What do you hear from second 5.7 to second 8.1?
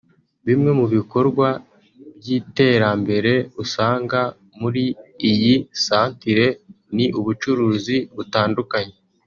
santire ni ubucuruzi